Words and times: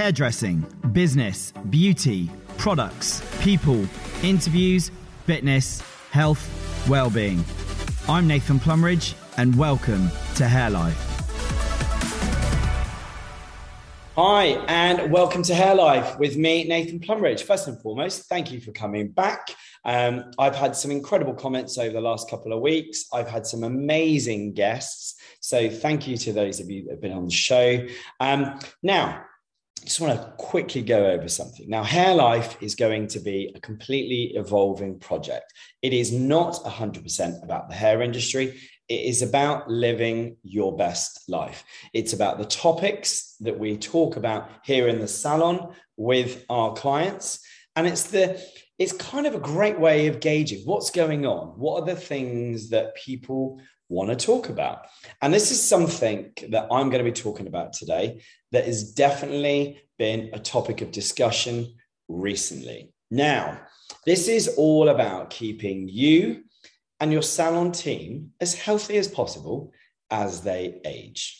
hairdressing, 0.00 0.64
business, 0.92 1.52
beauty, 1.68 2.30
products, 2.56 3.22
people, 3.42 3.84
interviews, 4.22 4.90
fitness, 5.26 5.82
health, 6.10 6.42
well-being. 6.88 7.44
I'm 8.08 8.26
Nathan 8.26 8.58
Plumridge 8.58 9.12
and 9.36 9.54
welcome 9.58 10.10
to 10.36 10.48
Hair 10.48 10.70
Life. 10.70 11.06
Hi, 14.16 14.44
and 14.68 15.12
welcome 15.12 15.42
to 15.42 15.54
Hair 15.54 15.74
Life 15.74 16.18
with 16.18 16.34
me, 16.34 16.64
Nathan 16.64 17.00
Plumridge. 17.00 17.42
First 17.42 17.68
and 17.68 17.78
foremost, 17.82 18.26
thank 18.26 18.50
you 18.50 18.58
for 18.58 18.72
coming 18.72 19.08
back. 19.08 19.54
Um, 19.84 20.30
I've 20.38 20.56
had 20.56 20.74
some 20.74 20.90
incredible 20.90 21.34
comments 21.34 21.76
over 21.76 21.92
the 21.92 22.00
last 22.00 22.30
couple 22.30 22.54
of 22.54 22.62
weeks. 22.62 23.04
I've 23.12 23.28
had 23.28 23.46
some 23.46 23.64
amazing 23.64 24.54
guests. 24.54 25.16
So, 25.40 25.68
thank 25.68 26.08
you 26.08 26.16
to 26.16 26.32
those 26.32 26.58
of 26.58 26.70
you 26.70 26.84
that 26.84 26.92
have 26.92 27.00
been 27.02 27.12
on 27.12 27.26
the 27.26 27.30
show. 27.30 27.86
Um, 28.18 28.58
now, 28.82 29.24
just 29.84 30.00
want 30.00 30.18
to 30.18 30.26
quickly 30.36 30.82
go 30.82 31.06
over 31.06 31.28
something. 31.28 31.68
Now, 31.68 31.82
Hair 31.82 32.14
Life 32.14 32.56
is 32.60 32.74
going 32.74 33.06
to 33.08 33.20
be 33.20 33.52
a 33.54 33.60
completely 33.60 34.32
evolving 34.36 34.98
project. 34.98 35.52
It 35.82 35.92
is 35.92 36.12
not 36.12 36.54
100% 36.54 37.42
about 37.42 37.68
the 37.68 37.74
hair 37.74 38.02
industry. 38.02 38.60
It 38.88 39.02
is 39.02 39.22
about 39.22 39.70
living 39.70 40.36
your 40.42 40.76
best 40.76 41.28
life. 41.28 41.64
It's 41.94 42.12
about 42.12 42.38
the 42.38 42.44
topics 42.44 43.36
that 43.40 43.58
we 43.58 43.76
talk 43.76 44.16
about 44.16 44.50
here 44.64 44.88
in 44.88 44.98
the 44.98 45.08
salon 45.08 45.74
with 45.96 46.44
our 46.48 46.74
clients. 46.74 47.40
And 47.76 47.86
it's 47.86 48.04
the 48.04 48.42
it's 48.78 48.92
kind 48.92 49.26
of 49.26 49.34
a 49.34 49.40
great 49.40 49.78
way 49.78 50.06
of 50.06 50.20
gauging 50.20 50.62
what's 50.64 50.90
going 50.90 51.26
on. 51.26 51.48
What 51.58 51.82
are 51.82 51.94
the 51.94 52.00
things 52.00 52.70
that 52.70 52.96
people 52.96 53.60
want 53.90 54.08
to 54.08 54.16
talk 54.16 54.48
about? 54.48 54.86
And 55.20 55.34
this 55.34 55.50
is 55.50 55.60
something 55.60 56.32
that 56.48 56.68
I'm 56.70 56.88
going 56.88 57.04
to 57.04 57.10
be 57.10 57.12
talking 57.12 57.46
about 57.46 57.74
today 57.74 58.22
that 58.52 58.64
has 58.64 58.92
definitely 58.92 59.82
been 59.98 60.30
a 60.32 60.38
topic 60.38 60.80
of 60.80 60.92
discussion 60.92 61.74
recently. 62.08 62.94
Now, 63.10 63.60
this 64.06 64.28
is 64.28 64.48
all 64.56 64.88
about 64.88 65.30
keeping 65.30 65.88
you 65.88 66.44
and 67.00 67.12
your 67.12 67.22
salon 67.22 67.72
team 67.72 68.30
as 68.40 68.54
healthy 68.54 68.96
as 68.96 69.08
possible 69.08 69.72
as 70.10 70.40
they 70.40 70.80
age. 70.84 71.36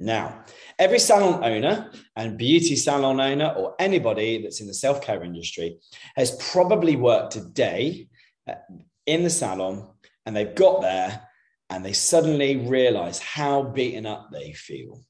Now, 0.00 0.44
every 0.78 0.98
salon 0.98 1.44
owner 1.44 1.92
and 2.16 2.36
beauty 2.36 2.74
salon 2.74 3.20
owner, 3.20 3.54
or 3.56 3.76
anybody 3.78 4.42
that's 4.42 4.60
in 4.60 4.66
the 4.66 4.74
self 4.74 5.00
care 5.00 5.22
industry, 5.22 5.78
has 6.16 6.36
probably 6.52 6.96
worked 6.96 7.36
a 7.36 7.40
day 7.40 8.08
uh, 8.48 8.54
in 9.06 9.22
the 9.22 9.30
salon 9.30 9.88
and 10.26 10.34
they've 10.34 10.54
got 10.54 10.82
there 10.82 11.28
and 11.74 11.84
they 11.84 11.92
suddenly 11.92 12.56
realize 12.56 13.18
how 13.18 13.60
beaten 13.64 14.06
up 14.06 14.30
they 14.30 14.52
feel. 14.52 15.02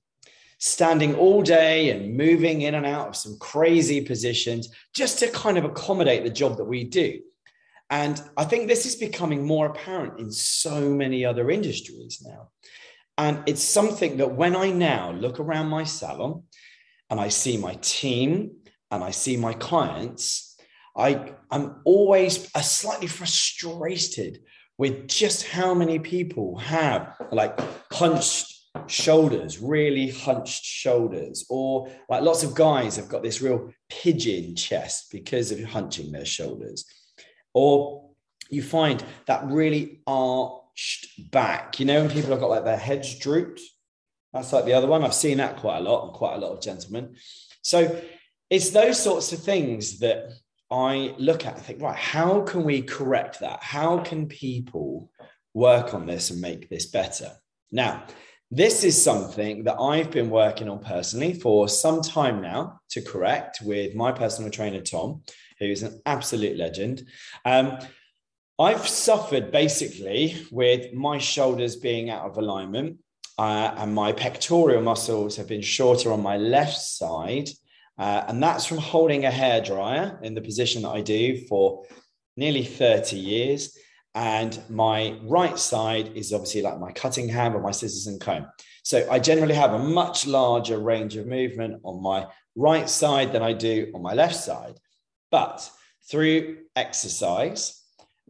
Standing 0.58 1.14
all 1.14 1.42
day 1.42 1.90
and 1.90 2.16
moving 2.16 2.62
in 2.62 2.74
and 2.74 2.86
out 2.86 3.08
of 3.08 3.16
some 3.16 3.36
crazy 3.38 4.00
positions 4.00 4.70
just 4.94 5.18
to 5.18 5.28
kind 5.28 5.58
of 5.58 5.66
accommodate 5.66 6.24
the 6.24 6.30
job 6.30 6.56
that 6.56 6.64
we 6.64 6.84
do. 6.84 7.20
And 7.90 8.20
I 8.38 8.44
think 8.44 8.66
this 8.66 8.86
is 8.86 8.96
becoming 8.96 9.46
more 9.46 9.66
apparent 9.66 10.18
in 10.18 10.30
so 10.32 10.88
many 10.88 11.22
other 11.26 11.50
industries 11.50 12.22
now. 12.24 12.48
And 13.18 13.42
it's 13.46 13.62
something 13.62 14.16
that 14.16 14.34
when 14.34 14.56
I 14.56 14.70
now 14.70 15.12
look 15.12 15.38
around 15.38 15.66
my 15.66 15.84
salon 15.84 16.44
and 17.10 17.20
I 17.20 17.28
see 17.28 17.58
my 17.58 17.74
team 17.82 18.52
and 18.90 19.04
I 19.04 19.10
see 19.10 19.36
my 19.36 19.52
clients, 19.52 20.56
I, 20.96 21.34
I'm 21.50 21.82
always 21.84 22.50
slightly 22.62 23.06
frustrated 23.06 24.40
with 24.78 25.08
just 25.08 25.46
how 25.46 25.74
many 25.74 25.98
people 25.98 26.58
have 26.58 27.16
like 27.30 27.58
hunched 27.92 28.52
shoulders, 28.86 29.60
really 29.60 30.10
hunched 30.10 30.64
shoulders, 30.64 31.46
or 31.48 31.88
like 32.08 32.22
lots 32.22 32.42
of 32.42 32.54
guys 32.54 32.96
have 32.96 33.08
got 33.08 33.22
this 33.22 33.40
real 33.40 33.70
pigeon 33.88 34.56
chest 34.56 35.08
because 35.12 35.52
of 35.52 35.62
hunching 35.62 36.10
their 36.10 36.24
shoulders. 36.24 36.84
Or 37.52 38.10
you 38.50 38.62
find 38.62 39.02
that 39.26 39.46
really 39.46 40.02
arched 40.06 41.30
back. 41.30 41.78
You 41.78 41.86
know, 41.86 42.02
when 42.02 42.10
people 42.10 42.30
have 42.30 42.40
got 42.40 42.50
like 42.50 42.64
their 42.64 42.76
heads 42.76 43.18
drooped, 43.18 43.60
that's 44.32 44.52
like 44.52 44.64
the 44.64 44.72
other 44.72 44.88
one. 44.88 45.04
I've 45.04 45.14
seen 45.14 45.38
that 45.38 45.58
quite 45.58 45.78
a 45.78 45.82
lot, 45.82 46.04
and 46.04 46.12
quite 46.12 46.34
a 46.34 46.38
lot 46.38 46.52
of 46.52 46.60
gentlemen. 46.60 47.14
So 47.62 48.02
it's 48.50 48.70
those 48.70 49.00
sorts 49.02 49.32
of 49.32 49.40
things 49.40 50.00
that 50.00 50.32
I 50.70 51.14
look 51.18 51.46
at 51.46 51.54
and 51.54 51.62
think, 51.62 51.82
right, 51.82 51.96
how 51.96 52.42
can 52.42 52.64
we 52.64 52.82
correct 52.82 53.40
that? 53.40 53.62
How 53.62 53.98
can 53.98 54.26
people 54.26 55.10
work 55.52 55.94
on 55.94 56.06
this 56.06 56.30
and 56.30 56.40
make 56.40 56.68
this 56.68 56.86
better? 56.86 57.30
Now, 57.70 58.04
this 58.50 58.84
is 58.84 59.02
something 59.02 59.64
that 59.64 59.80
I've 59.80 60.10
been 60.10 60.30
working 60.30 60.68
on 60.68 60.78
personally 60.78 61.34
for 61.34 61.68
some 61.68 62.02
time 62.02 62.40
now 62.40 62.80
to 62.90 63.02
correct 63.02 63.60
with 63.62 63.94
my 63.94 64.12
personal 64.12 64.50
trainer, 64.50 64.80
Tom, 64.80 65.22
who's 65.58 65.82
an 65.82 66.00
absolute 66.06 66.56
legend. 66.56 67.02
Um, 67.44 67.78
I've 68.58 68.86
suffered 68.86 69.50
basically 69.50 70.46
with 70.52 70.92
my 70.92 71.18
shoulders 71.18 71.74
being 71.74 72.10
out 72.10 72.26
of 72.26 72.36
alignment 72.36 72.98
uh, 73.38 73.74
and 73.76 73.94
my 73.94 74.12
pectoral 74.12 74.80
muscles 74.80 75.36
have 75.36 75.48
been 75.48 75.62
shorter 75.62 76.12
on 76.12 76.22
my 76.22 76.36
left 76.36 76.80
side. 76.80 77.48
Uh, 77.98 78.24
and 78.28 78.42
that's 78.42 78.66
from 78.66 78.78
holding 78.78 79.24
a 79.24 79.30
hair 79.30 79.60
dryer 79.60 80.18
in 80.22 80.34
the 80.34 80.40
position 80.40 80.82
that 80.82 80.90
I 80.90 81.00
do 81.00 81.46
for 81.46 81.84
nearly 82.36 82.64
30 82.64 83.16
years. 83.16 83.76
And 84.14 84.60
my 84.68 85.18
right 85.22 85.58
side 85.58 86.16
is 86.16 86.32
obviously 86.32 86.62
like 86.62 86.78
my 86.78 86.92
cutting 86.92 87.28
hand 87.28 87.54
or 87.54 87.60
my 87.60 87.72
scissors 87.72 88.06
and 88.06 88.20
comb. 88.20 88.46
So 88.84 89.08
I 89.10 89.18
generally 89.18 89.54
have 89.54 89.72
a 89.72 89.78
much 89.78 90.26
larger 90.26 90.78
range 90.78 91.16
of 91.16 91.26
movement 91.26 91.80
on 91.84 92.02
my 92.02 92.26
right 92.54 92.88
side 92.88 93.32
than 93.32 93.42
I 93.42 93.52
do 93.52 93.90
on 93.94 94.02
my 94.02 94.14
left 94.14 94.36
side. 94.36 94.78
But 95.30 95.68
through 96.08 96.58
exercise 96.76 97.82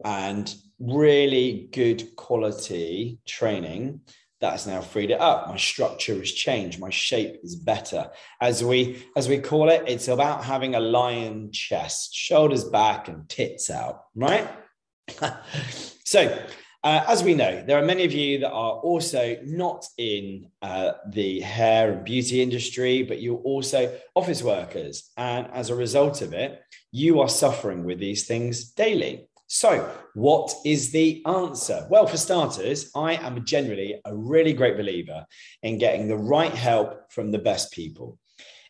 and 0.03 0.53
really 0.79 1.69
good 1.71 2.15
quality 2.15 3.19
training, 3.27 4.01
that 4.41 4.51
has 4.51 4.67
now 4.67 4.81
freed 4.81 5.11
it 5.11 5.19
up. 5.19 5.47
My 5.47 5.57
structure 5.57 6.15
has 6.15 6.31
changed. 6.31 6.79
My 6.79 6.89
shape 6.89 7.39
is 7.43 7.55
better. 7.55 8.11
As 8.41 8.63
we 8.63 9.03
as 9.15 9.29
we 9.29 9.39
call 9.39 9.69
it, 9.69 9.83
it's 9.87 10.07
about 10.07 10.43
having 10.43 10.75
a 10.75 10.79
lion 10.79 11.51
chest, 11.51 12.13
shoulders 12.13 12.63
back 12.63 13.07
and 13.07 13.27
tits 13.29 13.69
out, 13.69 14.03
right? 14.15 14.49
so 16.03 16.37
uh, 16.85 17.03
as 17.07 17.23
we 17.23 17.33
know, 17.33 17.63
there 17.65 17.79
are 17.79 17.85
many 17.85 18.05
of 18.05 18.11
you 18.13 18.37
that 18.37 18.51
are 18.51 18.73
also 18.73 19.35
not 19.43 19.87
in 19.97 20.51
uh, 20.61 20.91
the 21.09 21.39
hair 21.39 21.91
and 21.91 22.05
beauty 22.05 22.43
industry, 22.43 23.01
but 23.01 23.19
you're 23.19 23.39
also 23.39 23.91
office 24.13 24.43
workers. 24.43 25.09
And 25.17 25.47
as 25.51 25.71
a 25.71 25.75
result 25.75 26.21
of 26.21 26.33
it, 26.33 26.61
you 26.91 27.21
are 27.21 27.27
suffering 27.27 27.85
with 27.85 27.97
these 27.97 28.27
things 28.27 28.69
daily. 28.69 29.27
So, 29.47 29.91
what 30.15 30.51
is 30.65 30.91
the 30.91 31.23
answer? 31.25 31.85
Well, 31.89 32.07
for 32.07 32.17
starters, 32.17 32.89
I 32.95 33.13
am 33.13 33.45
generally 33.45 34.01
a 34.03 34.15
really 34.15 34.53
great 34.53 34.75
believer 34.75 35.25
in 35.61 35.77
getting 35.77 36.07
the 36.07 36.17
right 36.17 36.53
help 36.53 37.11
from 37.11 37.31
the 37.31 37.37
best 37.39 37.71
people. 37.71 38.17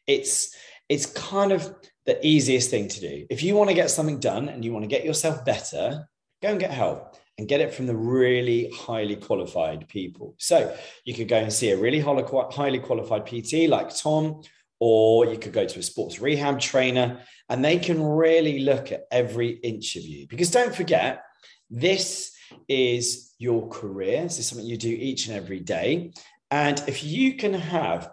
It's 0.05 0.53
it's 0.89 1.05
kind 1.05 1.51
of 1.51 1.73
the 2.05 2.23
easiest 2.25 2.69
thing 2.69 2.87
to 2.89 2.99
do. 2.99 3.25
If 3.29 3.41
you 3.41 3.55
want 3.55 3.69
to 3.69 3.75
get 3.75 3.89
something 3.89 4.19
done 4.19 4.49
and 4.49 4.63
you 4.63 4.71
want 4.71 4.83
to 4.83 4.89
get 4.89 5.05
yourself 5.05 5.43
better, 5.45 6.07
go 6.41 6.49
and 6.49 6.59
get 6.59 6.71
help 6.71 7.15
and 7.37 7.47
get 7.47 7.61
it 7.61 7.73
from 7.73 7.87
the 7.87 7.95
really 7.95 8.69
highly 8.73 9.15
qualified 9.15 9.87
people. 9.87 10.35
So 10.37 10.75
you 11.03 11.13
could 11.13 11.27
go 11.27 11.37
and 11.37 11.51
see 11.51 11.71
a 11.71 11.77
really 11.77 11.99
highly 11.99 12.79
qualified 12.79 13.25
PT 13.25 13.67
like 13.67 13.95
Tom, 13.95 14.41
or 14.79 15.25
you 15.25 15.37
could 15.37 15.53
go 15.53 15.65
to 15.65 15.79
a 15.79 15.83
sports 15.83 16.19
rehab 16.19 16.59
trainer 16.59 17.21
and 17.49 17.63
they 17.63 17.77
can 17.77 18.01
really 18.01 18.59
look 18.59 18.91
at 18.91 19.05
every 19.11 19.49
inch 19.49 19.95
of 19.95 20.03
you. 20.03 20.27
Because 20.27 20.51
don't 20.51 20.75
forget, 20.75 21.23
this 21.69 22.35
is 22.67 23.33
your 23.39 23.67
career. 23.69 24.23
This 24.23 24.39
is 24.39 24.47
something 24.47 24.67
you 24.67 24.77
do 24.77 24.89
each 24.89 25.27
and 25.27 25.35
every 25.37 25.59
day. 25.59 26.13
And 26.51 26.81
if 26.87 27.03
you 27.03 27.35
can 27.35 27.53
have 27.53 28.09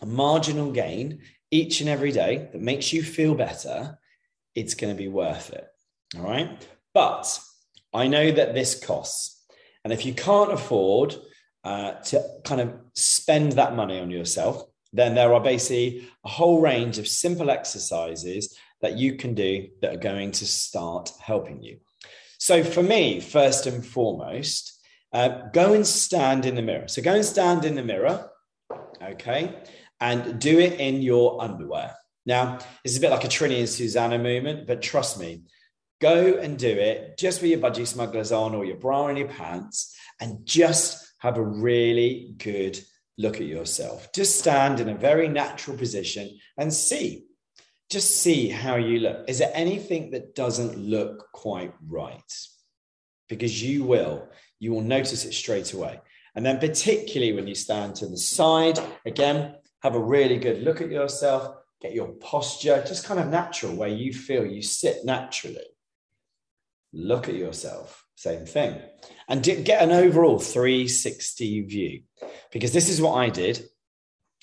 a 0.00 0.06
marginal 0.06 0.70
gain 0.70 1.20
each 1.50 1.80
and 1.80 1.88
every 1.88 2.12
day 2.12 2.48
that 2.52 2.60
makes 2.60 2.92
you 2.92 3.02
feel 3.02 3.34
better, 3.34 3.98
it's 4.54 4.74
going 4.74 4.94
to 4.94 5.00
be 5.00 5.08
worth 5.08 5.50
it. 5.50 5.66
All 6.16 6.24
right. 6.24 6.66
But 6.92 7.38
I 7.92 8.06
know 8.08 8.30
that 8.30 8.54
this 8.54 8.84
costs. 8.84 9.42
And 9.84 9.92
if 9.92 10.04
you 10.04 10.14
can't 10.14 10.52
afford 10.52 11.16
uh, 11.62 11.92
to 11.92 12.24
kind 12.44 12.60
of 12.60 12.74
spend 12.94 13.52
that 13.52 13.74
money 13.74 13.98
on 13.98 14.10
yourself, 14.10 14.64
then 14.94 15.14
there 15.14 15.32
are 15.34 15.40
basically 15.40 16.08
a 16.24 16.28
whole 16.28 16.60
range 16.60 16.98
of 16.98 17.08
simple 17.08 17.50
exercises 17.50 18.56
that 18.80 18.96
you 18.96 19.16
can 19.16 19.34
do 19.34 19.68
that 19.80 19.94
are 19.94 19.98
going 19.98 20.30
to 20.30 20.46
start 20.46 21.10
helping 21.20 21.62
you. 21.62 21.78
So, 22.38 22.62
for 22.64 22.82
me, 22.82 23.20
first 23.20 23.66
and 23.66 23.84
foremost, 23.84 24.78
uh, 25.12 25.48
go 25.52 25.74
and 25.74 25.86
stand 25.86 26.46
in 26.46 26.54
the 26.54 26.62
mirror. 26.62 26.88
So, 26.88 27.02
go 27.02 27.14
and 27.14 27.24
stand 27.24 27.64
in 27.64 27.74
the 27.74 27.82
mirror, 27.82 28.30
okay, 29.02 29.62
and 30.00 30.40
do 30.40 30.58
it 30.58 30.80
in 30.80 31.02
your 31.02 31.42
underwear. 31.42 31.94
Now, 32.26 32.58
it's 32.84 32.96
a 32.96 33.00
bit 33.00 33.10
like 33.10 33.24
a 33.24 33.28
Trinny 33.28 33.58
and 33.58 33.68
Susannah 33.68 34.18
movement, 34.18 34.66
but 34.66 34.80
trust 34.80 35.18
me, 35.18 35.42
Go 36.00 36.36
and 36.36 36.58
do 36.58 36.68
it 36.68 37.16
just 37.16 37.40
with 37.40 37.50
your 37.50 37.60
budgie 37.60 37.86
smugglers 37.86 38.32
on 38.32 38.54
or 38.54 38.64
your 38.66 38.76
bra 38.76 39.06
and 39.06 39.16
your 39.16 39.28
pants 39.28 39.96
and 40.20 40.44
just 40.44 41.14
have 41.18 41.38
a 41.38 41.42
really 41.42 42.34
good 42.36 42.78
look 43.16 43.36
at 43.36 43.46
yourself. 43.46 44.12
Just 44.12 44.38
stand 44.38 44.80
in 44.80 44.88
a 44.88 44.94
very 44.94 45.28
natural 45.28 45.76
position 45.76 46.38
and 46.58 46.72
see. 46.72 47.26
Just 47.90 48.22
see 48.22 48.48
how 48.48 48.76
you 48.76 49.00
look. 49.00 49.28
Is 49.28 49.38
there 49.38 49.52
anything 49.54 50.10
that 50.10 50.34
doesn't 50.34 50.78
look 50.78 51.30
quite 51.32 51.74
right? 51.86 52.32
Because 53.28 53.62
you 53.62 53.84
will, 53.84 54.28
you 54.58 54.72
will 54.72 54.80
notice 54.80 55.24
it 55.24 55.32
straight 55.32 55.72
away. 55.72 56.00
And 56.34 56.44
then, 56.44 56.58
particularly 56.58 57.32
when 57.32 57.46
you 57.46 57.54
stand 57.54 57.94
to 57.96 58.06
the 58.06 58.16
side, 58.16 58.78
again, 59.06 59.54
have 59.82 59.94
a 59.94 60.02
really 60.02 60.38
good 60.38 60.62
look 60.62 60.80
at 60.80 60.90
yourself, 60.90 61.54
get 61.80 61.94
your 61.94 62.08
posture 62.08 62.82
just 62.86 63.06
kind 63.06 63.20
of 63.20 63.28
natural 63.28 63.74
where 63.74 63.88
you 63.88 64.12
feel 64.12 64.44
you 64.44 64.62
sit 64.62 65.04
naturally. 65.04 65.66
Look 66.92 67.28
at 67.28 67.34
yourself, 67.34 68.03
same 68.14 68.46
thing. 68.46 68.80
And 69.28 69.42
get 69.42 69.82
an 69.82 69.92
overall 69.92 70.38
360 70.38 71.62
view 71.62 72.02
because 72.52 72.72
this 72.72 72.88
is 72.88 73.00
what 73.00 73.14
I 73.14 73.28
did. 73.28 73.66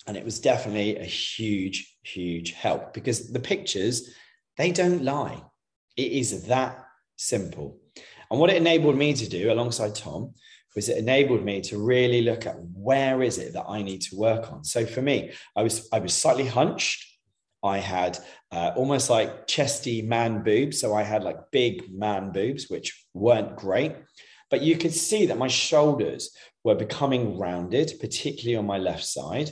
And 0.08 0.18
it 0.18 0.26
was 0.26 0.40
definitely 0.40 0.98
a 0.98 1.04
huge, 1.04 1.96
huge 2.04 2.54
help 2.54 2.94
because 2.94 3.32
the 3.32 3.40
pictures, 3.40 4.10
they 4.58 4.72
don't 4.72 5.04
lie. 5.04 5.44
It 5.96 6.12
is 6.12 6.48
that 6.48 6.84
simple. 7.18 7.80
And 8.30 8.40
what 8.40 8.50
it 8.50 8.58
enabled 8.58 8.98
me 8.98 9.14
to 9.14 9.30
do 9.30 9.52
alongside 9.52 9.94
Tom 9.94 10.34
was 10.76 10.90
it 10.90 10.98
enabled 10.98 11.44
me 11.44 11.62
to 11.62 11.78
really 11.78 12.22
look 12.22 12.46
at 12.46 12.56
where 12.74 13.22
is 13.22 13.38
it 13.38 13.54
that 13.54 13.66
I 13.68 13.82
need 13.82 14.02
to 14.04 14.16
work 14.16 14.52
on. 14.52 14.64
So 14.64 14.86
for 14.86 15.02
me, 15.02 15.32
I 15.56 15.64
was 15.64 15.88
I 15.92 16.00
was 16.00 16.14
slightly 16.14 16.46
hunched. 16.46 17.06
I 17.64 17.78
had 17.78 18.18
uh, 18.52 18.72
almost 18.76 19.10
like 19.10 19.48
chesty 19.48 20.02
man 20.02 20.44
boobs, 20.44 20.80
so 20.80 20.94
I 20.94 21.04
had 21.04 21.24
like 21.24 21.52
big 21.52 21.94
man 21.94 22.32
boobs, 22.32 22.70
which 22.70 23.06
weren't 23.14 23.56
great. 23.56 23.96
But 24.50 24.62
you 24.62 24.78
could 24.78 24.94
see 24.94 25.28
that 25.28 25.38
my 25.38 25.48
shoulders 25.48 26.36
were 26.64 26.76
becoming 26.76 27.38
rounded, 27.38 27.94
particularly 28.00 28.58
on 28.58 28.66
my 28.66 28.78
left 28.78 29.06
side. 29.06 29.52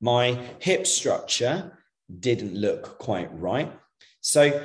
My 0.00 0.38
hip 0.58 0.86
structure 0.86 1.78
didn't 2.20 2.54
look 2.54 2.98
quite 2.98 3.32
right. 3.32 3.72
So 4.20 4.64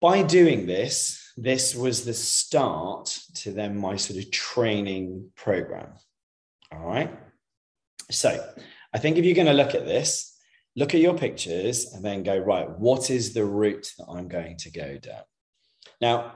by 0.00 0.22
doing 0.22 0.66
this, 0.66 1.32
this 1.36 1.74
was 1.74 2.04
the 2.04 2.14
start 2.14 3.18
to 3.36 3.52
then 3.52 3.78
my 3.78 3.96
sort 3.96 4.18
of 4.18 4.30
training 4.30 5.30
program. 5.36 5.92
All 6.72 6.80
right. 6.80 7.10
So 8.10 8.44
I 8.92 8.98
think 8.98 9.16
if 9.16 9.24
you're 9.24 9.34
going 9.34 9.46
to 9.46 9.52
look 9.52 9.74
at 9.74 9.86
this, 9.86 10.31
look 10.76 10.94
at 10.94 11.00
your 11.00 11.16
pictures 11.16 11.92
and 11.92 12.04
then 12.04 12.22
go, 12.22 12.36
right, 12.36 12.68
what 12.78 13.10
is 13.10 13.34
the 13.34 13.44
route 13.44 13.92
that 13.98 14.06
I'm 14.08 14.28
going 14.28 14.56
to 14.58 14.70
go 14.70 14.98
down? 14.98 15.22
Now, 16.00 16.34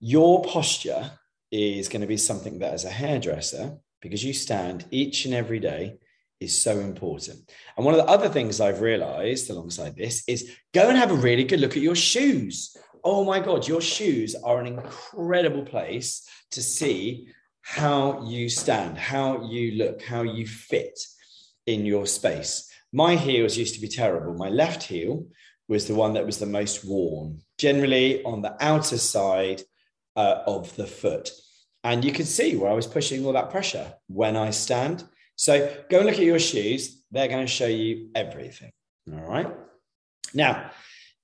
your 0.00 0.42
posture 0.44 1.10
is 1.50 1.88
going 1.88 2.00
to 2.02 2.06
be 2.06 2.16
something 2.16 2.58
that 2.58 2.72
as 2.72 2.84
a 2.84 2.90
hairdresser, 2.90 3.78
because 4.02 4.24
you 4.24 4.32
stand 4.32 4.84
each 4.90 5.24
and 5.24 5.34
every 5.34 5.60
day, 5.60 5.98
is 6.38 6.56
so 6.56 6.80
important. 6.80 7.50
And 7.76 7.86
one 7.86 7.94
of 7.94 7.98
the 8.04 8.10
other 8.10 8.28
things 8.28 8.60
I've 8.60 8.82
realized 8.82 9.48
alongside 9.48 9.96
this 9.96 10.22
is 10.28 10.50
go 10.74 10.88
and 10.88 10.98
have 10.98 11.10
a 11.10 11.14
really 11.14 11.44
good 11.44 11.60
look 11.60 11.76
at 11.76 11.82
your 11.82 11.94
shoes 11.94 12.76
oh 13.06 13.24
my 13.24 13.38
God, 13.38 13.68
your 13.68 13.80
shoes 13.80 14.34
are 14.34 14.58
an 14.58 14.66
incredible 14.66 15.62
place 15.62 16.28
to 16.50 16.60
see 16.60 17.28
how 17.62 18.26
you 18.26 18.48
stand, 18.48 18.98
how 18.98 19.44
you 19.48 19.78
look, 19.78 20.02
how 20.02 20.22
you 20.22 20.44
fit 20.44 20.98
in 21.66 21.86
your 21.86 22.04
space. 22.06 22.68
My 22.92 23.16
heels 23.16 23.56
used 23.56 23.74
to 23.74 23.80
be 23.80 23.88
terrible. 23.88 24.34
My 24.34 24.48
left 24.48 24.84
heel 24.84 25.26
was 25.68 25.86
the 25.86 25.94
one 25.94 26.14
that 26.14 26.26
was 26.26 26.38
the 26.38 26.46
most 26.46 26.84
worn, 26.84 27.40
generally 27.58 28.22
on 28.24 28.42
the 28.42 28.56
outer 28.64 28.98
side 28.98 29.62
uh, 30.14 30.42
of 30.46 30.74
the 30.76 30.86
foot. 30.86 31.30
And 31.82 32.04
you 32.04 32.12
can 32.12 32.24
see 32.24 32.56
where 32.56 32.70
I 32.70 32.74
was 32.74 32.86
pushing 32.86 33.24
all 33.24 33.32
that 33.32 33.50
pressure 33.50 33.94
when 34.08 34.36
I 34.36 34.50
stand. 34.50 35.04
So 35.36 35.72
go 35.90 35.98
and 35.98 36.06
look 36.06 36.16
at 36.16 36.24
your 36.24 36.38
shoes. 36.38 37.04
They're 37.10 37.28
going 37.28 37.46
to 37.46 37.52
show 37.52 37.66
you 37.66 38.10
everything. 38.14 38.72
All 39.12 39.20
right. 39.20 39.52
Now, 40.34 40.70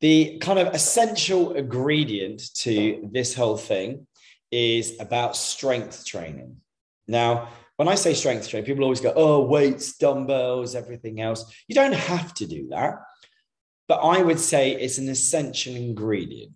the 0.00 0.38
kind 0.38 0.59
of 0.59 0.75
essential 0.75 1.53
ingredient 1.55 2.43
to 2.56 3.09
this 3.12 3.35
whole 3.35 3.56
thing 3.56 4.06
is 4.50 4.99
about 5.00 5.37
strength 5.37 6.05
training. 6.05 6.56
Now, 7.09 7.49
when 7.82 7.88
I 7.88 7.96
say 7.96 8.14
strength 8.14 8.49
training, 8.49 8.64
people 8.64 8.84
always 8.84 9.00
go, 9.00 9.12
oh, 9.17 9.43
weights, 9.43 9.96
dumbbells, 9.96 10.76
everything 10.76 11.20
else. 11.20 11.52
You 11.67 11.75
don't 11.75 11.93
have 11.93 12.32
to 12.34 12.46
do 12.46 12.69
that. 12.69 12.94
But 13.88 13.96
I 13.96 14.23
would 14.23 14.38
say 14.38 14.70
it's 14.70 14.99
an 14.99 15.08
essential 15.08 15.75
ingredient. 15.75 16.52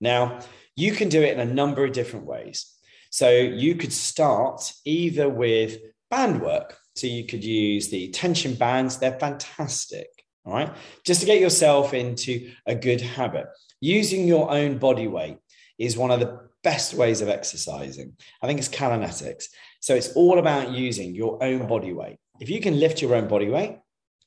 Now, 0.00 0.40
you 0.74 0.92
can 0.92 1.10
do 1.10 1.20
it 1.20 1.34
in 1.34 1.46
a 1.46 1.52
number 1.52 1.84
of 1.84 1.92
different 1.92 2.24
ways. 2.24 2.72
So 3.10 3.28
you 3.28 3.74
could 3.74 3.92
start 3.92 4.72
either 4.86 5.28
with 5.28 5.76
band 6.10 6.40
work. 6.40 6.78
So 6.94 7.06
you 7.06 7.26
could 7.26 7.44
use 7.44 7.90
the 7.90 8.08
tension 8.08 8.54
bands, 8.54 8.96
they're 8.96 9.20
fantastic. 9.20 10.08
All 10.46 10.54
right. 10.54 10.74
Just 11.04 11.20
to 11.20 11.26
get 11.26 11.38
yourself 11.38 11.92
into 11.92 12.50
a 12.64 12.74
good 12.74 13.02
habit. 13.02 13.44
Using 13.82 14.26
your 14.26 14.50
own 14.50 14.78
body 14.78 15.06
weight 15.06 15.36
is 15.78 15.98
one 15.98 16.12
of 16.12 16.20
the 16.20 16.46
best 16.64 16.94
ways 16.94 17.20
of 17.20 17.28
exercising. 17.28 18.16
I 18.42 18.46
think 18.46 18.58
it's 18.58 18.70
Callanetics. 18.70 19.48
So 19.86 19.94
it's 19.94 20.14
all 20.14 20.40
about 20.40 20.72
using 20.72 21.14
your 21.14 21.40
own 21.40 21.68
body 21.68 21.92
weight. 21.92 22.16
If 22.40 22.50
you 22.50 22.60
can 22.60 22.80
lift 22.80 23.00
your 23.00 23.14
own 23.14 23.28
body 23.28 23.48
weight, 23.48 23.78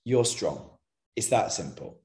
you're 0.06 0.24
strong. 0.24 0.70
It's 1.18 1.28
that 1.28 1.52
simple. 1.52 2.00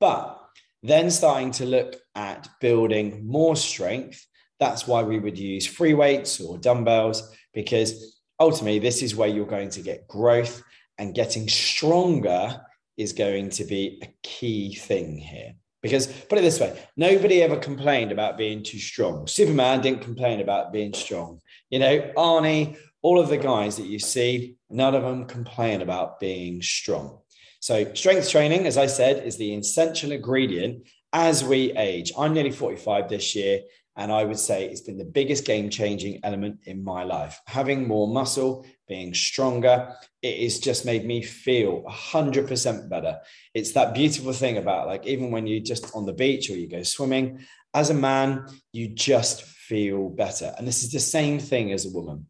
But 0.00 0.40
then 0.82 1.10
starting 1.10 1.50
to 1.58 1.66
look 1.66 1.96
at 2.14 2.48
building 2.58 3.26
more 3.26 3.54
strength, 3.54 4.26
that's 4.58 4.86
why 4.86 5.02
we 5.02 5.18
would 5.18 5.38
use 5.38 5.66
free 5.66 5.92
weights 5.92 6.40
or 6.40 6.56
dumbbells, 6.56 7.36
because 7.52 8.18
ultimately, 8.40 8.78
this 8.78 9.02
is 9.02 9.14
where 9.14 9.28
you're 9.28 9.44
going 9.44 9.68
to 9.76 9.82
get 9.82 10.08
growth 10.08 10.62
and 10.96 11.14
getting 11.14 11.50
stronger 11.50 12.62
is 12.96 13.12
going 13.12 13.50
to 13.50 13.64
be 13.64 14.00
a 14.02 14.08
key 14.22 14.74
thing 14.74 15.18
here. 15.18 15.52
Because 15.86 16.06
put 16.06 16.38
it 16.38 16.42
this 16.42 16.60
way, 16.60 16.78
nobody 16.96 17.42
ever 17.42 17.56
complained 17.56 18.12
about 18.12 18.36
being 18.36 18.62
too 18.62 18.78
strong. 18.78 19.26
Superman 19.26 19.80
didn't 19.80 20.02
complain 20.02 20.40
about 20.40 20.72
being 20.72 20.92
strong. 20.92 21.40
You 21.70 21.78
know, 21.78 22.12
Arnie, 22.16 22.76
all 23.02 23.20
of 23.20 23.28
the 23.28 23.38
guys 23.38 23.76
that 23.76 23.86
you 23.86 23.98
see, 23.98 24.56
none 24.68 24.94
of 24.94 25.02
them 25.02 25.26
complain 25.26 25.82
about 25.82 26.20
being 26.20 26.62
strong. 26.62 27.20
So, 27.60 27.94
strength 27.94 28.30
training, 28.30 28.66
as 28.66 28.76
I 28.76 28.86
said, 28.86 29.24
is 29.24 29.36
the 29.36 29.54
essential 29.54 30.12
ingredient 30.12 30.86
as 31.12 31.42
we 31.42 31.72
age. 31.72 32.12
I'm 32.16 32.34
nearly 32.34 32.50
45 32.50 33.08
this 33.08 33.34
year, 33.34 33.60
and 33.96 34.12
I 34.12 34.24
would 34.24 34.38
say 34.38 34.66
it's 34.66 34.82
been 34.82 34.98
the 34.98 35.04
biggest 35.04 35.44
game 35.44 35.70
changing 35.70 36.20
element 36.22 36.60
in 36.64 36.84
my 36.84 37.04
life. 37.04 37.40
Having 37.46 37.88
more 37.88 38.06
muscle, 38.06 38.66
being 38.88 39.14
stronger, 39.14 39.94
it 40.22 40.42
has 40.42 40.58
just 40.58 40.84
made 40.84 41.04
me 41.04 41.22
feel 41.22 41.82
100% 41.82 42.88
better. 42.88 43.18
It's 43.54 43.72
that 43.72 43.94
beautiful 43.94 44.32
thing 44.32 44.58
about 44.58 44.86
like, 44.86 45.06
even 45.06 45.30
when 45.30 45.46
you're 45.46 45.60
just 45.60 45.94
on 45.94 46.06
the 46.06 46.12
beach 46.12 46.50
or 46.50 46.56
you 46.56 46.68
go 46.68 46.82
swimming, 46.82 47.44
as 47.74 47.90
a 47.90 47.94
man, 47.94 48.46
you 48.72 48.88
just 48.88 49.42
feel 49.42 50.08
better. 50.08 50.54
And 50.56 50.66
this 50.66 50.82
is 50.82 50.92
the 50.92 51.00
same 51.00 51.38
thing 51.38 51.72
as 51.72 51.84
a 51.84 51.90
woman. 51.90 52.26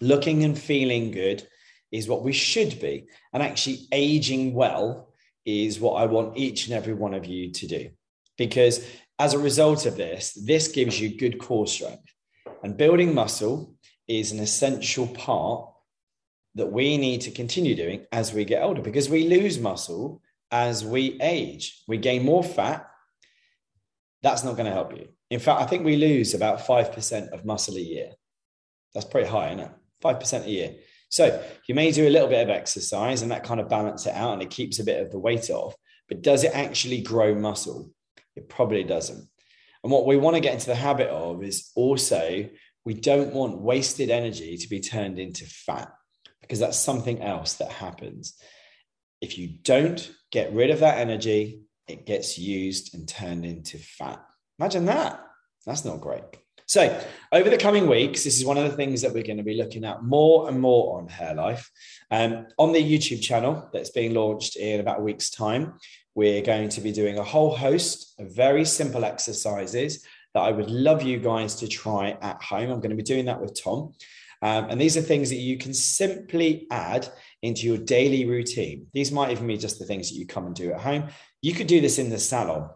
Looking 0.00 0.42
and 0.44 0.58
feeling 0.58 1.12
good 1.12 1.46
is 1.92 2.08
what 2.08 2.24
we 2.24 2.32
should 2.32 2.80
be. 2.80 3.06
And 3.32 3.42
actually, 3.42 3.86
aging 3.92 4.54
well 4.54 5.12
is 5.44 5.78
what 5.78 5.94
I 5.94 6.06
want 6.06 6.36
each 6.36 6.66
and 6.66 6.74
every 6.74 6.94
one 6.94 7.14
of 7.14 7.26
you 7.26 7.52
to 7.52 7.66
do. 7.66 7.90
Because 8.36 8.84
as 9.18 9.34
a 9.34 9.38
result 9.38 9.86
of 9.86 9.96
this, 9.96 10.32
this 10.32 10.68
gives 10.68 11.00
you 11.00 11.16
good 11.16 11.38
core 11.38 11.68
strength. 11.68 12.12
And 12.62 12.76
building 12.76 13.14
muscle 13.14 13.76
is 14.08 14.32
an 14.32 14.40
essential 14.40 15.06
part 15.06 15.70
that 16.54 16.70
we 16.70 16.96
need 16.96 17.20
to 17.22 17.30
continue 17.30 17.74
doing 17.74 18.06
as 18.12 18.32
we 18.32 18.44
get 18.44 18.62
older 18.62 18.80
because 18.80 19.08
we 19.08 19.28
lose 19.28 19.58
muscle 19.58 20.22
as 20.50 20.84
we 20.84 21.18
age. 21.20 21.82
We 21.88 21.98
gain 21.98 22.24
more 22.24 22.44
fat. 22.44 22.88
That's 24.22 24.44
not 24.44 24.56
going 24.56 24.66
to 24.66 24.72
help 24.72 24.96
you. 24.96 25.08
In 25.30 25.40
fact, 25.40 25.60
I 25.60 25.66
think 25.66 25.84
we 25.84 25.96
lose 25.96 26.34
about 26.34 26.60
5% 26.60 27.30
of 27.30 27.44
muscle 27.44 27.76
a 27.76 27.80
year. 27.80 28.12
That's 28.94 29.06
pretty 29.06 29.28
high, 29.28 29.48
isn't 29.48 29.60
it? 29.60 29.70
5% 30.02 30.44
a 30.44 30.50
year. 30.50 30.74
So 31.08 31.42
you 31.66 31.74
may 31.74 31.90
do 31.90 32.06
a 32.06 32.10
little 32.10 32.28
bit 32.28 32.42
of 32.42 32.50
exercise 32.50 33.22
and 33.22 33.30
that 33.30 33.44
kind 33.44 33.60
of 33.60 33.68
balance 33.68 34.06
it 34.06 34.14
out 34.14 34.34
and 34.34 34.42
it 34.42 34.50
keeps 34.50 34.78
a 34.78 34.84
bit 34.84 35.00
of 35.02 35.10
the 35.10 35.18
weight 35.18 35.50
off. 35.50 35.74
But 36.08 36.22
does 36.22 36.44
it 36.44 36.54
actually 36.54 37.00
grow 37.00 37.34
muscle? 37.34 37.90
It 38.36 38.48
probably 38.48 38.84
doesn't. 38.84 39.28
And 39.82 39.92
what 39.92 40.06
we 40.06 40.16
want 40.16 40.34
to 40.34 40.40
get 40.40 40.54
into 40.54 40.66
the 40.66 40.74
habit 40.74 41.08
of 41.08 41.42
is 41.42 41.70
also 41.74 42.48
we 42.84 42.94
don't 42.94 43.32
want 43.32 43.60
wasted 43.60 44.10
energy 44.10 44.56
to 44.56 44.68
be 44.68 44.80
turned 44.80 45.18
into 45.18 45.44
fat 45.46 45.92
because 46.44 46.60
that's 46.60 46.78
something 46.78 47.22
else 47.22 47.54
that 47.54 47.72
happens. 47.72 48.34
If 49.22 49.38
you 49.38 49.48
don't 49.62 50.10
get 50.30 50.52
rid 50.52 50.70
of 50.70 50.80
that 50.80 50.98
energy, 50.98 51.62
it 51.88 52.04
gets 52.04 52.38
used 52.38 52.94
and 52.94 53.08
turned 53.08 53.46
into 53.46 53.78
fat. 53.78 54.22
Imagine 54.58 54.84
that. 54.84 55.24
That's 55.64 55.84
not 55.86 56.02
great. 56.02 56.22
So, 56.66 57.02
over 57.32 57.48
the 57.48 57.58
coming 57.58 57.88
weeks, 57.88 58.24
this 58.24 58.38
is 58.38 58.44
one 58.44 58.58
of 58.58 58.64
the 58.64 58.76
things 58.76 59.02
that 59.02 59.12
we're 59.12 59.22
going 59.22 59.38
to 59.38 59.42
be 59.42 59.56
looking 59.56 59.84
at 59.84 60.02
more 60.02 60.48
and 60.48 60.60
more 60.60 60.98
on 60.98 61.08
Hair 61.08 61.34
Life. 61.34 61.70
Um, 62.10 62.46
on 62.58 62.72
the 62.72 62.82
YouTube 62.82 63.22
channel 63.22 63.68
that's 63.72 63.90
being 63.90 64.14
launched 64.14 64.56
in 64.56 64.80
about 64.80 65.00
a 65.00 65.02
week's 65.02 65.30
time, 65.30 65.74
we're 66.14 66.42
going 66.42 66.68
to 66.70 66.80
be 66.80 66.92
doing 66.92 67.18
a 67.18 67.24
whole 67.24 67.54
host 67.54 68.14
of 68.18 68.34
very 68.34 68.64
simple 68.64 69.04
exercises 69.04 70.04
that 70.34 70.40
I 70.40 70.52
would 70.52 70.70
love 70.70 71.02
you 71.02 71.18
guys 71.18 71.54
to 71.56 71.68
try 71.68 72.16
at 72.20 72.42
home. 72.42 72.70
I'm 72.70 72.80
going 72.80 72.90
to 72.90 72.96
be 72.96 73.02
doing 73.02 73.26
that 73.26 73.40
with 73.40 73.62
Tom. 73.62 73.92
Um, 74.44 74.68
and 74.68 74.78
these 74.78 74.98
are 74.98 75.00
things 75.00 75.30
that 75.30 75.36
you 75.36 75.56
can 75.56 75.72
simply 75.72 76.66
add 76.70 77.08
into 77.40 77.66
your 77.66 77.78
daily 77.78 78.26
routine. 78.26 78.86
These 78.92 79.10
might 79.10 79.30
even 79.30 79.46
be 79.46 79.56
just 79.56 79.78
the 79.78 79.86
things 79.86 80.10
that 80.10 80.16
you 80.16 80.26
come 80.26 80.44
and 80.44 80.54
do 80.54 80.70
at 80.70 80.82
home. 80.82 81.08
You 81.40 81.54
could 81.54 81.66
do 81.66 81.80
this 81.80 81.98
in 81.98 82.10
the 82.10 82.18
salon. 82.18 82.68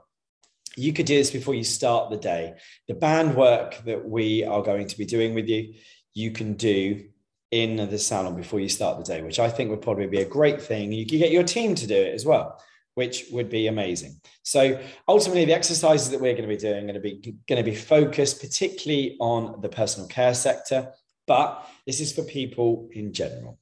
You 0.77 0.95
could 0.95 1.05
do 1.05 1.17
this 1.17 1.31
before 1.31 1.55
you 1.55 1.65
start 1.65 2.09
the 2.09 2.17
day. 2.17 2.55
The 2.89 2.95
band 2.95 3.37
work 3.37 3.85
that 3.85 4.09
we 4.09 4.45
are 4.45 4.63
going 4.63 4.87
to 4.87 4.97
be 4.97 5.05
doing 5.05 5.35
with 5.35 5.47
you, 5.47 5.75
you 6.15 6.31
can 6.31 6.55
do 6.55 7.05
in 7.51 7.77
the 7.77 7.99
salon 7.99 8.35
before 8.35 8.61
you 8.61 8.71
start 8.71 8.97
the 8.97 9.05
day, 9.05 9.21
which 9.21 9.39
I 9.39 9.51
think 9.51 9.69
would 9.69 9.83
probably 9.83 10.07
be 10.07 10.23
a 10.23 10.29
great 10.29 10.63
thing. 10.63 10.91
You 10.91 11.05
can 11.05 11.19
get 11.19 11.33
your 11.33 11.45
team 11.45 11.75
to 11.75 11.87
do 11.87 11.97
it 11.97 12.15
as 12.15 12.25
well, 12.25 12.59
which 12.95 13.27
would 13.31 13.51
be 13.51 13.67
amazing. 13.67 14.19
So 14.43 14.81
ultimately, 15.07 15.45
the 15.45 15.55
exercises 15.55 16.09
that 16.11 16.21
we're 16.21 16.33
going 16.33 16.49
to 16.49 16.55
be 16.55 16.57
doing 16.57 16.85
are 16.85 16.93
going 16.93 16.95
to 16.95 17.01
be 17.01 17.37
going 17.47 17.63
to 17.63 17.71
be 17.71 17.77
focused 17.77 18.41
particularly 18.41 19.19
on 19.21 19.61
the 19.61 19.69
personal 19.69 20.09
care 20.09 20.35
sector, 20.35 20.93
but 21.29 21.69
this 21.87 22.01
is 22.01 22.13
for 22.13 22.23
people 22.23 22.89
in 22.93 23.13
general. 23.13 23.59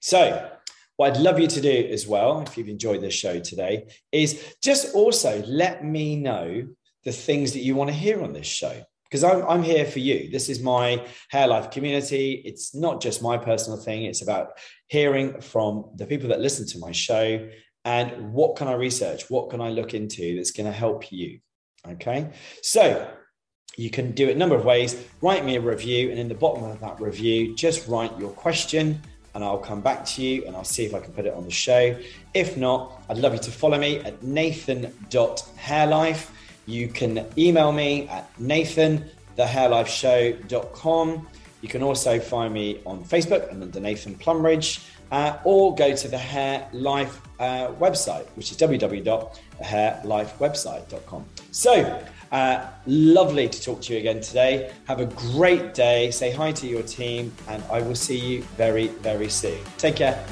So 0.00 0.50
what 0.96 1.12
I'd 1.12 1.22
love 1.22 1.40
you 1.40 1.46
to 1.46 1.60
do 1.60 1.88
as 1.90 2.06
well, 2.06 2.42
if 2.42 2.58
you've 2.58 2.68
enjoyed 2.68 3.00
this 3.00 3.14
show 3.14 3.40
today, 3.40 3.88
is 4.12 4.54
just 4.62 4.94
also 4.94 5.42
let 5.46 5.84
me 5.84 6.16
know 6.16 6.68
the 7.04 7.12
things 7.12 7.52
that 7.52 7.60
you 7.60 7.74
want 7.74 7.88
to 7.88 7.96
hear 7.96 8.22
on 8.22 8.32
this 8.32 8.46
show 8.46 8.82
because 9.04 9.22
I'm, 9.22 9.46
I'm 9.46 9.62
here 9.62 9.84
for 9.84 10.00
you. 10.00 10.30
This 10.30 10.48
is 10.48 10.60
my 10.60 11.06
hair 11.30 11.46
life 11.46 11.70
community. 11.70 12.42
It's 12.44 12.74
not 12.74 13.00
just 13.00 13.22
my 13.22 13.38
personal 13.38 13.78
thing, 13.78 14.04
it's 14.04 14.22
about 14.22 14.58
hearing 14.88 15.40
from 15.40 15.90
the 15.94 16.06
people 16.06 16.28
that 16.30 16.40
listen 16.40 16.66
to 16.68 16.78
my 16.78 16.92
show 16.92 17.48
and 17.84 18.32
what 18.32 18.56
can 18.56 18.66
I 18.66 18.72
research? 18.72 19.30
What 19.30 19.48
can 19.48 19.60
I 19.60 19.68
look 19.68 19.94
into 19.94 20.34
that's 20.34 20.50
going 20.50 20.66
to 20.66 20.76
help 20.76 21.12
you? 21.12 21.38
Okay. 21.88 22.30
So 22.62 23.08
you 23.76 23.90
can 23.90 24.12
do 24.12 24.28
it 24.28 24.36
a 24.36 24.38
number 24.38 24.56
of 24.56 24.64
ways. 24.64 25.02
Write 25.22 25.44
me 25.44 25.56
a 25.56 25.60
review, 25.60 26.10
and 26.10 26.18
in 26.18 26.28
the 26.28 26.34
bottom 26.34 26.64
of 26.64 26.80
that 26.80 27.00
review, 27.00 27.54
just 27.54 27.88
write 27.88 28.16
your 28.18 28.30
question 28.30 29.00
and 29.36 29.44
I'll 29.44 29.58
come 29.58 29.80
back 29.82 30.04
to 30.06 30.22
you 30.22 30.46
and 30.46 30.56
I'll 30.56 30.64
see 30.64 30.86
if 30.86 30.94
I 30.94 31.00
can 31.00 31.12
put 31.12 31.26
it 31.26 31.34
on 31.34 31.44
the 31.44 31.50
show. 31.50 31.94
If 32.32 32.56
not, 32.56 33.02
I'd 33.10 33.18
love 33.18 33.34
you 33.34 33.38
to 33.40 33.50
follow 33.50 33.78
me 33.78 33.98
at 33.98 34.22
nathan.hairlife. 34.22 36.30
You 36.64 36.88
can 36.88 37.26
email 37.36 37.70
me 37.70 38.08
at 38.08 38.30
nathan.thehairlifeshow.com. 38.40 41.28
You 41.60 41.68
can 41.68 41.82
also 41.82 42.18
find 42.18 42.54
me 42.54 42.80
on 42.86 43.04
Facebook 43.04 43.50
and 43.50 43.62
under 43.62 43.78
Nathan 43.78 44.14
Plumridge, 44.14 44.88
uh, 45.10 45.36
or 45.44 45.74
go 45.74 45.94
to 45.94 46.08
the 46.08 46.16
Hair 46.16 46.66
Life 46.72 47.20
uh, 47.38 47.72
website, 47.72 48.24
which 48.36 48.50
is 48.50 48.56
www.hairlifewebsite.com. 48.56 51.26
So, 51.50 52.02
uh, 52.32 52.66
lovely 52.86 53.48
to 53.48 53.62
talk 53.62 53.82
to 53.82 53.92
you 53.92 53.98
again 53.98 54.20
today. 54.20 54.72
Have 54.86 55.00
a 55.00 55.06
great 55.06 55.74
day. 55.74 56.10
Say 56.10 56.30
hi 56.30 56.52
to 56.52 56.66
your 56.66 56.82
team, 56.82 57.32
and 57.48 57.62
I 57.70 57.82
will 57.82 57.94
see 57.94 58.18
you 58.18 58.42
very, 58.56 58.88
very 58.88 59.28
soon. 59.28 59.58
Take 59.78 59.96
care. 59.96 60.24